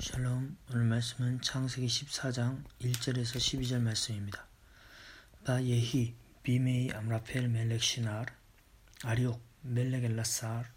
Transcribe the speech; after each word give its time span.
샬롬 0.00 0.56
오늘 0.70 0.84
말씀은 0.84 1.40
창세기 1.40 1.88
14장 1.88 2.62
1절에서 2.80 3.36
12절 3.36 3.80
말씀입니다. 3.80 4.46
ויהי 5.44 5.60
בימי 5.62 6.14
אמרפל 6.44 6.92
מלך 6.92 7.48
שנער 7.48 7.82
אריוך 7.82 8.26
מלך 9.02 9.42
אלסר 9.62 10.04
כדרלעומר 10.04 10.70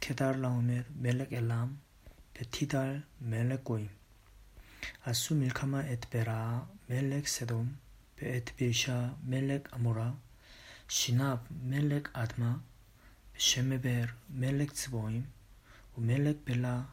מלך 0.00 0.42
עילם 0.42 0.86
ותדעל 0.88 1.32
מלך 1.32 1.80
גוים 2.34 3.06
עשו 3.18 3.62
מלחמה 3.62 3.88
את 5.04 5.36
ברע 5.36 5.84
מלך 5.84 6.68
סדם 6.86 7.28
ואת 7.28 7.78
ברשע 8.16 9.18
מלך 9.22 9.72
עמרה 9.72 10.18
שנאב 10.88 11.46
מלך 11.48 12.10
אדמה 12.12 12.60
ושמאבר 13.36 14.12
מלך 14.26 14.74
צביים 14.74 15.38
וmelek 15.98 16.44
bela 16.44 16.86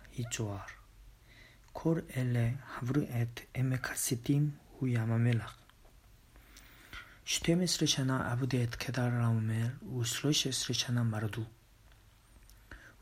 hijoar. 1.75 1.75
Kor 1.75 2.03
ele 2.15 2.57
havru 2.79 3.03
et 3.03 3.47
emekasitim 3.55 4.51
hu 4.79 4.87
yamamelach. 4.87 5.57
12 7.25 7.87
שנה 7.87 8.33
עבדי 8.33 8.65
את 8.65 8.75
קדר 8.75 9.11
העומר 9.13 9.67
ו-13 9.83 10.73
שנה 10.73 11.03
מרדו. 11.03 11.45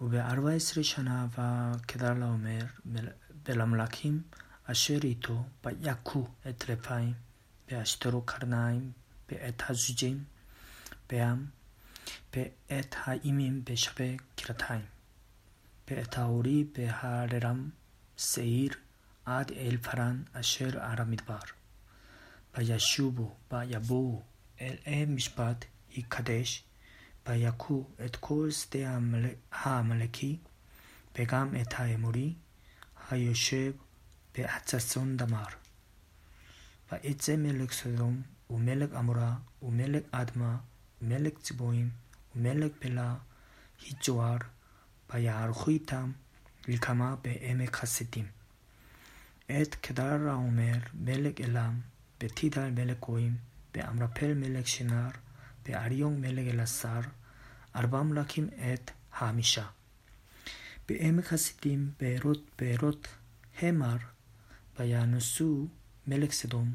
וב-14 0.00 0.82
שנה 0.82 1.26
וקדר 1.32 2.14
לעומר 2.14 2.64
בלמלכים 3.42 4.22
אשר 4.64 4.98
איתו 5.04 5.44
ויכו 5.64 6.28
את 6.48 6.70
רפאים 6.70 7.14
ואשתרו 7.70 8.22
קרניים 8.22 8.92
בעת 9.28 9.62
הזוג'ים 9.68 10.24
בעם 11.10 11.46
בעת 12.32 12.96
האימים 13.04 13.64
בשווה 13.64 14.12
קרתיים. 14.36 14.84
שעיר 18.23 18.71
עד 19.25 19.51
אל 19.51 19.77
פרן 19.77 20.23
אשר 20.33 20.79
הר 20.81 21.01
המדבר. 21.01 21.39
וישובו 22.57 23.35
ויבואו 23.51 24.21
אל 24.61 24.75
אם 24.87 25.15
משפט 25.15 25.65
יקדש, 25.91 26.63
ויכו 27.27 27.87
את 28.05 28.15
כל 28.15 28.51
שדה 28.51 28.99
העמלקי, 29.51 30.37
וגם 31.17 31.55
את 31.61 31.73
האמורי, 31.77 32.33
היושב 33.09 33.71
בהצצון 34.35 35.17
דמר. 35.17 35.45
ויצא 36.91 37.35
מלך 37.35 37.73
סדום, 37.73 38.21
ומלך 38.49 38.93
עמורה, 38.93 39.35
ומלך 39.61 40.03
אדמה, 40.11 40.57
ומלך 41.01 41.33
צבועים, 41.39 41.89
ומלך 42.35 42.71
בלה, 42.81 43.15
היצואר, 43.81 44.37
ויערכו 45.09 45.69
איתם, 45.69 46.11
מלחמה 46.67 47.15
בעמק 47.21 47.83
הסיטים. 47.83 48.25
את 49.45 49.75
קדר 49.75 50.29
העומר 50.29 50.77
מלך 50.93 51.41
אלם, 51.41 51.79
בתידל 52.19 52.69
מלך 52.69 52.99
גויים, 52.99 53.37
באמרפל 53.73 54.33
מלך 54.33 54.67
שנר, 54.67 55.09
באריון 55.65 56.21
מלך 56.21 56.53
אלעשר, 56.53 56.99
ארבע 57.75 58.01
מלכים 58.01 58.49
את 58.73 58.91
חמישה. 59.13 59.65
בעמק 60.87 61.33
הסיטים 61.33 61.91
בארות 61.99 62.51
בארות 62.57 63.07
המר, 63.61 63.97
וינוסו 64.79 65.67
מלך 66.07 66.31
סדום 66.31 66.73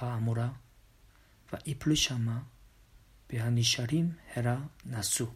בעמורה, 0.00 0.48
ויפלו 1.52 1.96
שמה, 1.96 2.38
והנשארים 3.32 4.12
הרה 4.34 4.58
נסו. 4.86 5.34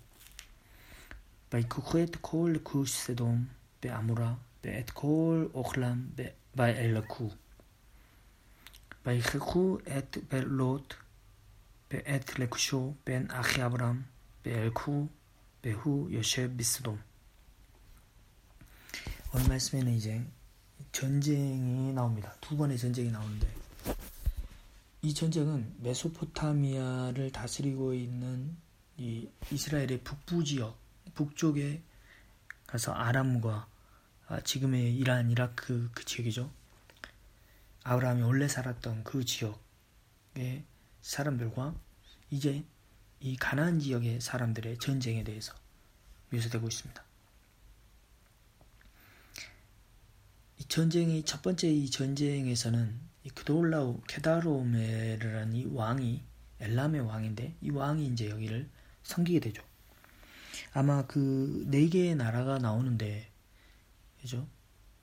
ויקחו 1.52 2.02
את 2.02 2.16
כל 2.20 2.54
כוש 2.62 2.92
סדום 2.92 3.57
בעמורה 3.83 4.33
ואת 4.63 4.89
כל 4.89 5.47
אוכלם 5.53 6.07
וילקו. 6.55 7.29
ויכחו 9.05 9.77
את 9.97 10.17
לוט 10.33 10.93
ואת 11.91 12.39
לקשו 12.39 12.93
בן 13.05 13.31
אחי 13.31 13.65
אברהם 13.65 14.01
וילקו 14.45 15.07
והוא 15.63 16.09
יושב 16.09 16.51
בסדום. 16.55 16.97
오늘 19.35 19.47
말씀에는 19.47 19.91
이제 19.93 20.21
전쟁이 20.91 21.91
나옵니다. 21.91 22.35
두 22.39 22.55
번의 22.55 22.77
전쟁이 22.77 23.09
나오는데 23.09 23.47
이 25.01 25.13
전쟁은 25.13 25.73
메소포타미아를 25.79 27.31
다스리고 27.31 27.93
있는 27.95 28.55
이 28.97 29.27
이스라엘의 29.51 30.01
북부 30.03 30.43
지역 30.43 30.77
북쪽 31.15 31.57
에 32.68 32.72
가서 32.72 32.92
아람과 32.92 33.66
아, 34.26 34.40
지금의 34.40 34.94
이란, 34.94 35.30
이라크 35.30 35.90
그 35.94 36.04
지역이죠. 36.04 36.52
아브라함이 37.82 38.22
원래 38.22 38.46
살았던 38.46 39.04
그 39.04 39.24
지역의 39.24 40.64
사람들과 41.00 41.74
이제 42.30 42.62
이 43.20 43.36
가나안 43.36 43.80
지역의 43.80 44.20
사람들의 44.20 44.78
전쟁에 44.78 45.24
대해서 45.24 45.54
묘사되고 46.30 46.68
있습니다. 46.68 47.04
이 50.58 50.64
전쟁이 50.64 51.24
첫 51.24 51.40
번째 51.40 51.70
이 51.70 51.90
전쟁에서는 51.90 53.00
이 53.24 53.30
그돌라우 53.30 54.02
케다로메르라는 54.06 55.54
이 55.54 55.64
왕이 55.72 56.22
엘람의 56.60 57.00
왕인데 57.00 57.56
이 57.62 57.70
왕이 57.70 58.06
이제 58.08 58.28
여기를 58.28 58.68
섬기게 59.04 59.40
되죠. 59.40 59.67
아마 60.72 61.06
그 61.06 61.64
네 61.66 61.88
개의 61.88 62.14
나라가 62.14 62.58
나오는데 62.58 63.30
그죠? 64.20 64.46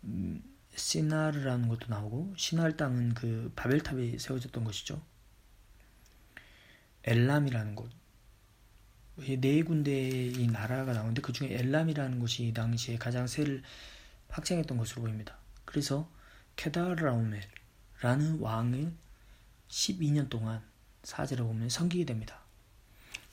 음, 0.04 0.44
시나르라는 0.76 1.68
것도 1.70 1.88
나오고 1.88 2.34
시나르 2.38 2.76
땅은 2.76 3.14
그 3.14 3.52
바벨탑이 3.56 4.20
세워졌던 4.20 4.64
것이죠. 4.64 5.02
엘람이라는 7.04 7.76
곳. 7.76 7.92
네 9.18 9.64
군데의 9.64 10.48
나라가 10.48 10.92
나오는데 10.94 11.22
그 11.22 11.32
중에 11.32 11.54
엘람이라는 11.54 12.20
곳이 12.20 12.52
당시에 12.54 12.98
가장 12.98 13.28
세를 13.28 13.64
확장했던 14.30 14.78
것으로 14.78 15.04
보입니다. 15.04 15.38
그래서 15.64 16.10
케다라우멜라는 16.58 18.40
왕을 18.40 18.94
12년 19.70 20.30
동안 20.30 20.62
사제를 21.04 21.46
보면 21.46 21.70
섬기게 21.70 22.06
됩니다. 22.06 22.42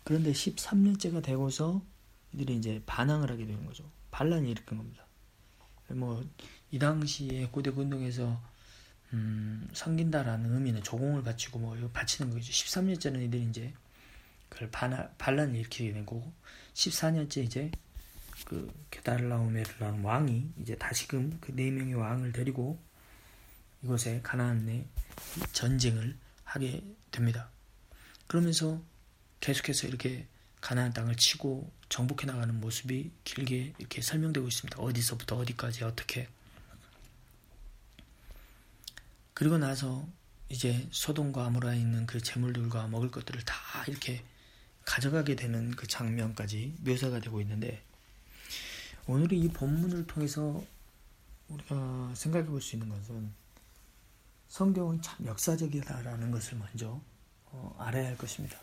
그런데 0.05 0.33
13년째가 0.33 1.23
되고서 1.23 1.83
이들이 2.33 2.57
이제 2.57 2.83
반항을 2.87 3.31
하게 3.31 3.47
되는 3.47 3.65
거죠. 3.67 3.85
반란이 4.11 4.51
일으킨 4.51 4.79
겁니다. 4.79 5.07
뭐 5.89 6.23
이 6.73 6.79
당시에 6.79 7.47
고대 7.49 7.71
군동에서 7.71 8.43
음, 9.13 9.69
섬긴다라는 9.75 10.55
의미는 10.55 10.83
조공을 10.83 11.23
바치고 11.23 11.59
뭐 11.59 11.77
바치는 11.93 12.33
거죠. 12.33 12.51
13년째는 12.51 13.23
이들이 13.27 13.45
이제 13.45 13.75
그걸 14.49 14.71
반하, 14.71 15.07
반란을 15.19 15.55
일으키게 15.55 15.93
된 15.93 16.07
거고 16.07 16.33
14년째 16.73 17.45
이제 17.45 17.71
그 18.47 18.73
게달라오메르라는 18.91 20.03
왕이 20.03 20.53
이제 20.61 20.77
다시금 20.77 21.39
그 21.41 21.53
네 21.55 21.71
명의 21.71 21.95
왕을 21.95 22.33
데리고 22.33 22.81
이곳에 23.83 24.21
가나안 24.23 24.65
내 24.65 24.87
전쟁을 25.53 26.17
하게 26.45 26.83
됩니다. 27.11 27.51
그러면서 28.27 28.83
계속해서 29.41 29.89
이렇게 29.89 30.27
가나안 30.63 30.93
땅을 30.95 31.17
치고 31.17 31.71
정복해 31.91 32.25
나가는 32.27 32.59
모습이 32.59 33.11
길게 33.25 33.75
이렇게 33.79 34.01
설명되고 34.01 34.47
있습니다. 34.49 34.81
어디서부터 34.81 35.37
어디까지 35.37 35.85
어떻게. 35.85 36.29
그리고 39.35 39.59
나서 39.59 40.07
이제 40.49 40.89
소돔과 40.93 41.45
아모라에 41.47 41.79
있는 41.79 42.07
그 42.07 42.21
재물들과 42.23 42.87
먹을 42.87 43.11
것들을 43.11 43.43
다 43.43 43.57
이렇게 43.89 44.25
가져가게 44.85 45.35
되는 45.37 45.73
그 45.73 45.87
장면까지 45.87 46.77
묘사가 46.81 47.21
되고 47.21 47.41
있는데 47.41 47.83
오늘 49.07 49.33
이 49.33 49.49
본문을 49.49 50.07
통해서 50.07 50.65
우리가 51.49 52.13
생각해 52.15 52.47
볼 52.47 52.61
수 52.61 52.77
있는 52.77 52.89
것은 52.89 53.33
성경은 54.49 55.03
참 55.03 55.27
역사적이다라는 55.27 56.31
것을 56.31 56.57
먼저 56.59 57.01
어, 57.47 57.77
알아야 57.81 58.07
할 58.07 58.17
것입니다. 58.17 58.59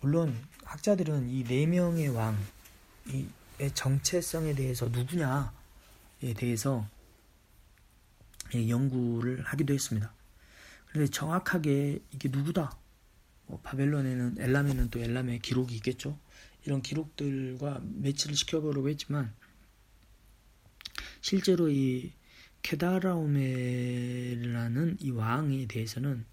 물론 0.00 0.36
학자들은 0.64 1.28
이 1.28 1.44
네 1.44 1.66
명의 1.66 2.08
왕의 2.08 3.26
정체성에 3.74 4.54
대해서 4.54 4.88
누구냐에 4.88 6.34
대해서 6.36 6.86
연구를 8.54 9.42
하기도 9.44 9.74
했습니다. 9.74 10.12
그런데 10.86 11.10
정확하게 11.10 11.98
이게 12.12 12.28
누구다? 12.28 12.78
뭐 13.46 13.60
바벨론에는 13.62 14.36
엘람에는 14.38 14.90
또 14.90 15.00
엘람의 15.00 15.40
기록이 15.40 15.74
있겠죠. 15.76 16.18
이런 16.64 16.82
기록들과 16.82 17.80
매치를 17.82 18.36
시켜보려고 18.36 18.88
했지만 18.90 19.34
실제로 21.20 21.68
이 21.68 22.12
케다라오메라는 22.62 23.38
이 25.00 25.10
왕에 25.10 25.66
대해서는 25.66 26.24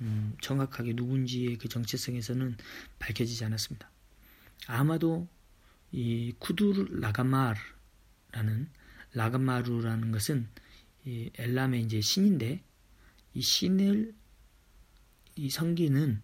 음, 0.00 0.34
정확하게 0.40 0.94
누군지의 0.94 1.56
그 1.58 1.68
정체성에서는 1.68 2.56
밝혀지지 2.98 3.44
않았습니다. 3.44 3.90
아마도 4.66 5.28
이 5.92 6.32
쿠두르 6.38 7.00
라가마르라는 7.00 8.68
라가마루라는 9.12 10.12
것은 10.12 10.48
이 11.04 11.30
엘람의 11.36 11.82
이제 11.82 12.00
신인데 12.00 12.62
이 13.34 13.42
신을 13.42 14.14
이 15.36 15.50
성기는 15.50 16.22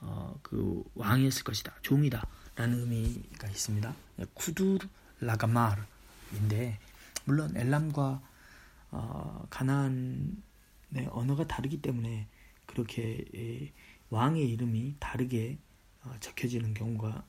어, 0.00 0.38
그 0.42 0.82
왕이었을 0.94 1.44
것이다, 1.44 1.76
종이다라는 1.82 2.80
의미가 2.80 3.48
있습니다. 3.48 3.94
쿠두 4.34 4.78
라가마르인데 5.20 6.78
물론 7.24 7.54
엘람과 7.56 8.22
어, 8.92 9.46
가나안의 9.50 10.32
언어가 11.10 11.46
다르기 11.46 11.82
때문에 11.82 12.28
그렇게 12.70 13.24
예, 13.34 13.72
왕의 14.10 14.48
이름이 14.48 14.96
다르게 15.00 15.58
어, 16.02 16.14
적혀지는 16.20 16.72
경우가 16.72 17.26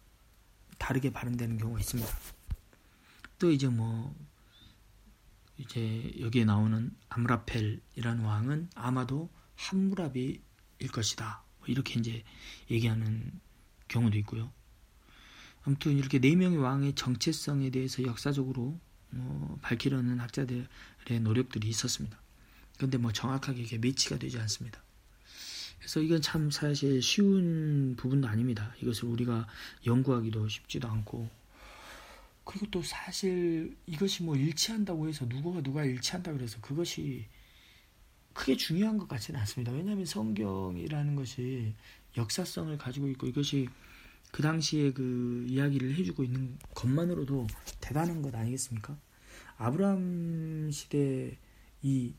다르게 0.77 1.11
발음되는 1.11 1.57
경우가 1.57 1.79
있습니다. 1.79 2.09
또 3.39 3.51
이제 3.51 3.67
뭐 3.67 4.15
이제 5.57 6.13
여기에 6.19 6.45
나오는 6.45 6.95
암라펠이라는 7.09 8.23
왕은 8.23 8.69
아마도 8.75 9.29
함무라비일 9.55 10.41
것이다. 10.91 11.43
뭐 11.59 11.67
이렇게 11.67 11.99
이제 11.99 12.23
얘기하는 12.69 13.39
경우도 13.87 14.17
있고요. 14.19 14.51
아무튼 15.63 15.97
이렇게 15.97 16.19
네 16.19 16.35
명의 16.35 16.57
왕의 16.57 16.93
정체성에 16.93 17.71
대해서 17.71 18.03
역사적으로 18.03 18.79
뭐 19.09 19.59
밝히려는 19.61 20.19
학자들의 20.19 20.67
노력들이 21.21 21.67
있었습니다. 21.67 22.19
그런데 22.77 22.97
뭐 22.97 23.11
정확하게 23.11 23.61
이게 23.61 23.77
매치가 23.77 24.17
되지 24.17 24.39
않습니다. 24.39 24.81
그래서 25.81 25.99
이건 25.99 26.21
참 26.21 26.51
사실 26.51 27.01
쉬운 27.01 27.95
부분도 27.97 28.27
아닙니다. 28.27 28.73
이것을 28.83 29.05
우리가 29.05 29.47
연구하기도 29.87 30.47
쉽지도 30.47 30.87
않고 30.87 31.27
그리고 32.43 32.67
또 32.69 32.83
사실 32.83 33.75
이것이 33.87 34.21
뭐 34.21 34.35
일치한다고 34.35 35.07
해서 35.07 35.25
누구가 35.25 35.61
누가 35.61 35.83
일치한다 35.83 36.33
그래서 36.33 36.61
그것이 36.61 37.25
크게 38.33 38.57
중요한 38.57 38.99
것 38.99 39.07
같지는 39.07 39.39
않습니다. 39.39 39.71
왜냐하면 39.71 40.05
성경이라는 40.05 41.15
것이 41.15 41.73
역사성을 42.15 42.77
가지고 42.77 43.07
있고 43.09 43.25
이것이 43.25 43.67
그 44.31 44.43
당시에 44.43 44.93
그 44.93 45.45
이야기를 45.49 45.95
해주고 45.95 46.23
있는 46.23 46.59
것만으로도 46.75 47.47
대단한 47.79 48.21
것 48.21 48.35
아니겠습니까? 48.35 48.95
아브라함 49.57 50.69
시대 50.71 51.37
이 51.81 52.13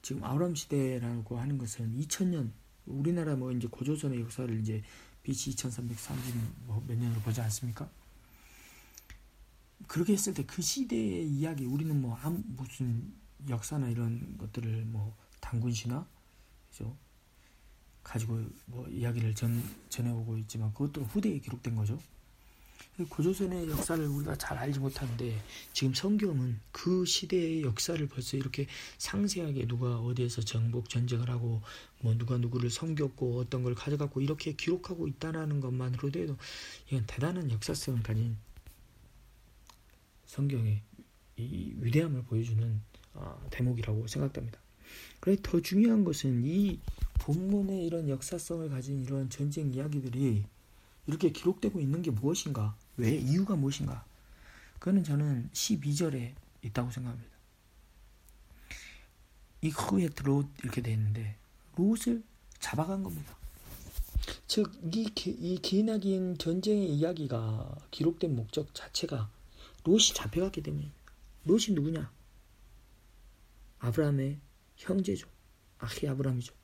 지금 0.00 0.24
아브라함 0.24 0.54
시대라고 0.54 1.38
하는 1.38 1.58
것은 1.58 1.94
2000년 2.00 2.50
우리나라 2.86 3.36
뭐 3.36 3.52
이제 3.52 3.68
고조선의 3.68 4.20
역사를 4.20 4.58
이제 4.60 4.82
BC 5.22 5.50
2330뭐몇 5.54 6.96
년으로 6.96 7.20
보지 7.20 7.40
않습니까? 7.42 7.88
그렇게 9.86 10.12
했을 10.12 10.34
때 10.34 10.44
그 10.44 10.62
시대의 10.62 11.28
이야기 11.28 11.64
우리는 11.64 12.00
뭐 12.00 12.18
무슨 12.56 13.12
역사나 13.48 13.88
이런 13.88 14.36
것들을 14.38 14.84
뭐 14.86 15.16
당군시나 15.40 16.06
그죠? 16.70 16.96
가지고 18.02 18.42
뭐 18.66 18.88
이야기를 18.88 19.34
전, 19.34 19.62
전해오고 19.88 20.38
있지만 20.38 20.72
그것도 20.72 21.02
후대에 21.04 21.38
기록된 21.38 21.74
거죠. 21.76 21.98
고조선의 23.08 23.70
역사를 23.70 24.06
우리가 24.06 24.36
잘 24.36 24.58
알지 24.58 24.78
못하는데 24.78 25.40
지금 25.72 25.94
성경은 25.94 26.60
그 26.72 27.06
시대의 27.06 27.62
역사를 27.62 28.06
벌써 28.06 28.36
이렇게 28.36 28.66
상세하게 28.98 29.66
누가 29.66 29.98
어디에서 29.98 30.42
정복 30.42 30.90
전쟁을 30.90 31.30
하고 31.30 31.62
뭐 32.02 32.14
누가 32.14 32.36
누구를 32.36 32.68
섬겼고 32.68 33.38
어떤 33.38 33.62
걸 33.62 33.74
가져갔고 33.74 34.20
이렇게 34.20 34.52
기록하고 34.52 35.08
있다라는 35.08 35.60
것만으로도 35.60 36.20
해도 36.20 36.36
이건 36.88 37.04
대단한 37.06 37.50
역사성을 37.50 38.02
가진 38.02 38.36
성경의 40.26 40.82
이 41.38 41.74
위대함을 41.78 42.24
보여주는 42.24 42.80
어, 43.14 43.46
대목이라고 43.50 44.06
생각됩니다. 44.06 44.58
그래 45.20 45.36
더 45.42 45.60
중요한 45.60 46.04
것은 46.04 46.44
이 46.44 46.78
본문의 47.20 47.86
이런 47.86 48.10
역사성을 48.10 48.68
가진 48.68 49.02
이런 49.02 49.30
전쟁 49.30 49.72
이야기들이 49.72 50.44
이렇게 51.06 51.30
기록되고 51.30 51.80
있는 51.80 52.02
게 52.02 52.10
무엇인가? 52.10 52.76
왜 52.96 53.16
이유가 53.16 53.56
무엇인가? 53.56 54.04
그거는 54.78 55.04
저는 55.04 55.50
12절에 55.52 56.34
있다고 56.62 56.90
생각합니다. 56.90 57.32
이 59.62 59.68
후에트 59.70 60.22
롯 60.24 60.48
이렇게 60.62 60.82
되어 60.82 60.94
있는데 60.94 61.36
롯을 61.76 62.22
잡아간 62.58 63.02
겁니다. 63.02 63.36
즉, 64.46 64.72
이, 64.94 65.10
이 65.26 65.58
기나긴 65.62 66.36
전쟁의 66.36 66.90
이야기가 66.90 67.74
기록된 67.90 68.36
목적 68.36 68.74
자체가 68.74 69.30
롯이 69.84 70.12
잡혀갔기 70.14 70.62
때문입니다. 70.62 70.94
롯이 71.44 71.66
누구냐? 71.70 72.10
아브라함의 73.78 74.38
형제죠. 74.76 75.28
아히 75.78 76.08
아브라함이죠. 76.08 76.54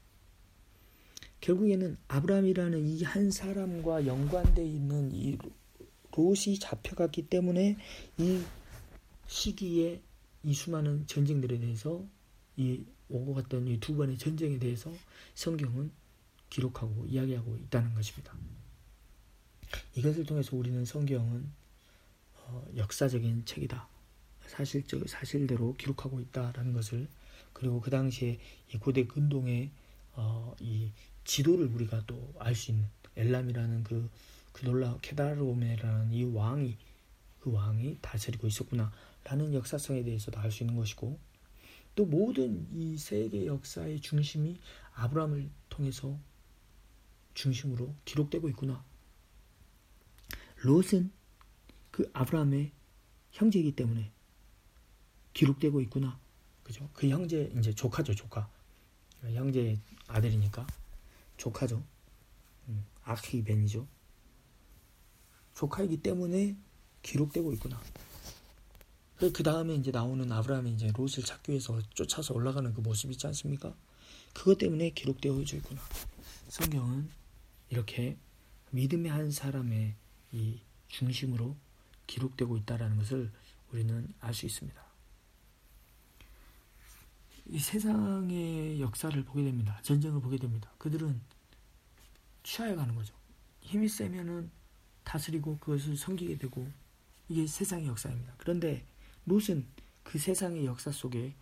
결국에는 1.40 1.96
아브라함이라는 2.08 2.86
이 2.86 3.02
한 3.02 3.30
사람과 3.30 4.06
연관되어 4.06 4.64
있는 4.64 5.12
이 5.12 5.36
롯이 6.14 6.58
잡혀갔기 6.58 7.28
때문에 7.28 7.76
이 8.18 8.42
시기에 9.26 10.00
이 10.44 10.54
수많은 10.54 11.06
전쟁들에 11.06 11.58
대해서 11.58 12.04
이 12.56 12.84
오고 13.08 13.34
갔던 13.34 13.66
이 13.68 13.78
두 13.80 13.94
번의 13.96 14.18
전쟁에 14.18 14.58
대해서 14.58 14.92
성경은 15.34 15.90
기록하고 16.50 17.06
이야기하고 17.06 17.56
있다는 17.56 17.94
것입니다. 17.94 18.34
이것을 19.94 20.24
통해서 20.24 20.56
우리는 20.56 20.84
성경은 20.84 21.50
어, 22.34 22.66
역사적인 22.76 23.44
책이다. 23.44 23.86
사실적 24.46 25.06
사실대로 25.08 25.74
기록하고 25.74 26.20
있다라는 26.20 26.72
것을 26.72 27.06
그리고 27.52 27.80
그 27.80 27.90
당시에 27.90 28.38
이 28.72 28.78
고대 28.78 29.06
근동의 29.06 29.70
어, 30.14 30.54
이 30.60 30.90
지도를 31.24 31.66
우리가 31.66 32.06
또 32.06 32.32
알 32.38 32.54
수 32.54 32.70
있는 32.70 32.86
엘람이라는 33.16 33.84
그, 33.84 34.08
그 34.58 34.64
놀라 34.64 34.98
케다르오메라는 35.02 36.12
이 36.12 36.24
왕이 36.24 36.76
그 37.38 37.52
왕이 37.52 37.98
다스리고 38.00 38.48
있었구나 38.48 38.92
라는 39.22 39.54
역사성에 39.54 40.02
대해서도 40.02 40.40
알 40.40 40.50
수 40.50 40.64
있는 40.64 40.74
것이고 40.74 41.16
또 41.94 42.04
모든 42.04 42.66
이 42.72 42.98
세계 42.98 43.46
역사의 43.46 44.00
중심이 44.00 44.58
아브라함을 44.94 45.48
통해서 45.68 46.18
중심으로 47.34 47.94
기록되고 48.04 48.48
있구나. 48.48 48.84
롯은 50.62 51.12
그 51.92 52.10
아브라함의 52.12 52.72
형제이기 53.30 53.76
때문에 53.76 54.10
기록되고 55.34 55.80
있구나. 55.82 56.18
그죠? 56.64 56.88
그 56.94 57.08
형제 57.08 57.52
이제 57.56 57.72
조카죠, 57.72 58.16
조카. 58.16 58.50
형제 59.22 59.78
아들이니까 60.08 60.66
조카죠. 61.36 61.84
음, 62.68 62.84
아히벤이죠. 63.04 63.86
조카이기 65.58 65.96
때문에 66.02 66.56
기록되고 67.02 67.52
있구나. 67.54 67.82
그 69.16 69.42
다음에 69.42 69.74
이제 69.74 69.90
나오는 69.90 70.30
아브라함이 70.30 70.70
이제 70.74 70.92
롯을 70.96 71.24
찾기 71.26 71.50
위해서 71.50 71.82
쫓아서 71.94 72.32
올라가는 72.32 72.72
그 72.72 72.80
모습 72.80 73.10
있지 73.10 73.26
않습니까? 73.26 73.74
그것 74.32 74.56
때문에 74.58 74.90
기록되어져 74.90 75.56
있구나. 75.56 75.80
성경은 76.46 77.10
이렇게 77.70 78.16
믿음의 78.70 79.10
한 79.10 79.32
사람의 79.32 79.96
이 80.30 80.60
중심으로 80.86 81.56
기록되고 82.06 82.56
있다라는 82.58 82.96
것을 82.98 83.32
우리는 83.72 84.14
알 84.20 84.32
수 84.32 84.46
있습니다. 84.46 84.80
이 87.46 87.58
세상의 87.58 88.80
역사를 88.80 89.24
보게 89.24 89.42
됩니다. 89.42 89.80
전쟁을 89.82 90.20
보게 90.20 90.36
됩니다. 90.36 90.70
그들은 90.78 91.20
취하여 92.44 92.76
가는 92.76 92.94
거죠. 92.94 93.12
힘이 93.60 93.88
세면은 93.88 94.56
다스리고 95.08 95.56
그것을 95.58 95.96
섬기게 95.96 96.36
되고 96.36 96.70
이게 97.30 97.46
세상의 97.46 97.86
역사입니다. 97.86 98.34
그런데 98.36 98.86
롯은 99.24 99.66
그 100.02 100.18
세상의 100.18 100.66
역사 100.66 100.92
속에 100.92 101.34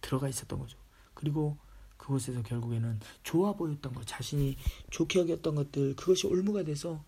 들어가 0.00 0.28
있었던 0.28 0.58
거죠. 0.58 0.78
그리고 1.12 1.58
그곳에서 1.98 2.42
결국에는 2.42 3.00
좋아 3.22 3.52
보였던 3.52 3.92
것, 3.92 4.06
자신이 4.06 4.56
좋게 4.90 5.20
여겼던 5.20 5.54
것들, 5.54 5.96
그것이 5.96 6.26
올무가 6.26 6.62
돼서 6.62 7.04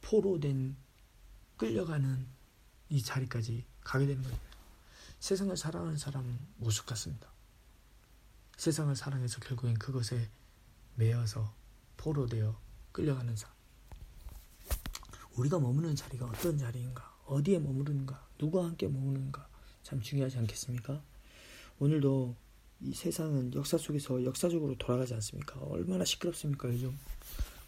포로 0.00 0.40
된, 0.40 0.76
끌려가는 1.56 2.26
이 2.88 3.02
자리까지 3.02 3.64
가게 3.82 4.06
되는 4.06 4.22
거예요. 4.22 4.38
세상을 5.20 5.56
사랑하는 5.56 5.96
사람은 5.96 6.38
모습 6.56 6.86
같습니다. 6.86 7.28
세상을 8.56 8.94
사랑해서 8.96 9.40
결국엔 9.40 9.74
그것에 9.74 10.28
매여서 10.96 11.54
포로되어 11.96 12.58
끌려가는 12.92 13.36
삶. 13.36 13.51
우리가 15.36 15.58
머무는 15.58 15.96
자리가 15.96 16.26
어떤 16.26 16.58
자리인가? 16.58 17.10
어디에 17.26 17.58
머무르는가? 17.58 18.26
누구와 18.38 18.66
함께 18.66 18.86
머무르는가? 18.88 19.48
참 19.82 20.00
중요하지 20.00 20.38
않겠습니까? 20.38 21.02
오늘도 21.78 22.36
이 22.82 22.92
세상은 22.92 23.54
역사 23.54 23.78
속에서 23.78 24.24
역사적으로 24.24 24.76
돌아가지 24.76 25.14
않습니까? 25.14 25.60
얼마나 25.60 26.04
시끄럽습니까, 26.04 26.68
요즘? 26.68 26.98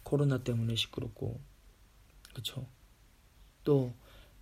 코로나 0.03 0.37
때문에 0.43 0.75
시끄럽고, 0.75 1.39
그쵸? 2.33 2.67
또, 3.63 3.93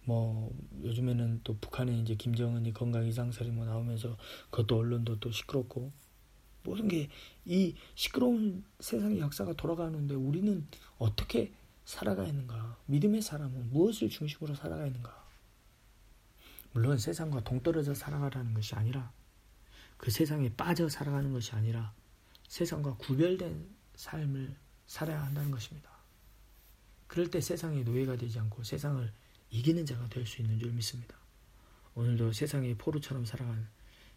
뭐 0.05 0.51
요즘에는 0.83 1.41
또 1.43 1.57
북한에 1.59 1.97
이제 1.99 2.15
김정은이 2.15 2.73
건강 2.73 3.07
이상설이 3.07 3.51
뭐 3.51 3.65
나오면서 3.65 4.17
그것도 4.49 4.77
언론도 4.77 5.19
또 5.21 5.31
시끄럽고 5.31 5.93
모든 6.63 6.87
게 6.89 7.09
이 7.45 7.75
시끄러운 7.95 8.63
세상의 8.79 9.19
역사가 9.19 9.53
돌아가는데 9.53 10.15
우리는 10.15 10.65
어떻게 10.97 11.51
살아가 11.85 12.25
있는가? 12.25 12.77
믿음의 12.85 13.21
사람은 13.21 13.71
무엇을 13.71 14.09
중심으로 14.09 14.55
살아가 14.55 14.85
있는가? 14.85 15.23
물론 16.71 16.97
세상과 16.97 17.43
동떨어져 17.43 17.93
살아가라는 17.93 18.53
것이 18.53 18.75
아니라 18.75 19.11
그 19.97 20.11
세상에 20.11 20.51
빠져 20.55 20.89
살아가는 20.89 21.31
것이 21.31 21.53
아니라 21.53 21.93
세상과 22.47 22.95
구별된 22.95 23.69
삶을 23.95 24.55
살아야 24.87 25.23
한다는 25.23 25.51
것입니다. 25.51 25.89
그럴 27.07 27.29
때 27.29 27.41
세상의 27.41 27.83
노예가 27.83 28.17
되지 28.17 28.39
않고 28.39 28.63
세상을 28.63 29.11
이기는 29.51 29.85
자가 29.85 30.09
될 30.09 30.25
수 30.25 30.41
있는 30.41 30.57
줄 30.59 30.71
믿습니다. 30.71 31.15
오늘도 31.93 32.33
세상의 32.33 32.75
포로처럼 32.75 33.23
살아가는 33.23 33.67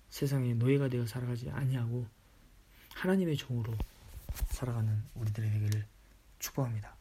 세상의 0.09 0.55
노예가 0.55 0.89
되어 0.89 1.07
살아가지 1.07 1.51
아니하고 1.51 2.07
하나님의 2.95 3.37
종으로 3.37 3.77
살아가는 4.49 5.03
우리들의 5.15 5.51
되기를 5.51 5.87
축복합니다. 6.39 6.96